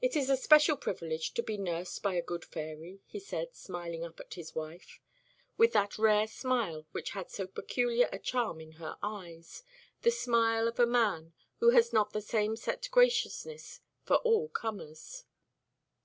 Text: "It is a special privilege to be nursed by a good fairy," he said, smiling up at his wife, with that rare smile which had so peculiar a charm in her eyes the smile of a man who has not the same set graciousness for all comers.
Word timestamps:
"It 0.00 0.16
is 0.16 0.28
a 0.28 0.36
special 0.36 0.76
privilege 0.76 1.32
to 1.34 1.42
be 1.44 1.56
nursed 1.56 2.02
by 2.02 2.14
a 2.14 2.20
good 2.20 2.44
fairy," 2.44 3.02
he 3.06 3.20
said, 3.20 3.54
smiling 3.54 4.02
up 4.04 4.18
at 4.18 4.34
his 4.34 4.56
wife, 4.56 4.98
with 5.56 5.74
that 5.74 5.96
rare 5.96 6.26
smile 6.26 6.86
which 6.90 7.10
had 7.10 7.30
so 7.30 7.46
peculiar 7.46 8.08
a 8.10 8.18
charm 8.18 8.60
in 8.60 8.72
her 8.82 8.98
eyes 9.04 9.62
the 10.02 10.10
smile 10.10 10.66
of 10.66 10.80
a 10.80 10.86
man 10.86 11.34
who 11.60 11.70
has 11.70 11.92
not 11.92 12.12
the 12.14 12.20
same 12.20 12.56
set 12.56 12.88
graciousness 12.90 13.80
for 14.02 14.16
all 14.16 14.48
comers. 14.48 15.22